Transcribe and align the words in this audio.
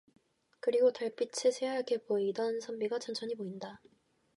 그리고 0.59 0.91
달빛에 0.91 1.51
새하얗게 1.51 1.99
보이던 2.05 2.59
선비가 2.59 2.97
천천히 2.97 3.35
보인다. 3.35 3.79